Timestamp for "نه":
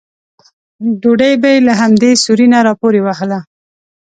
2.53-2.59